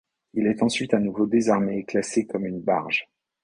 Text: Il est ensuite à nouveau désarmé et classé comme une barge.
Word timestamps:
Il 0.33 0.47
est 0.47 0.63
ensuite 0.63 0.95
à 0.95 0.99
nouveau 0.99 1.27
désarmé 1.27 1.77
et 1.77 1.83
classé 1.85 2.25
comme 2.25 2.47
une 2.47 2.59
barge. 2.59 3.07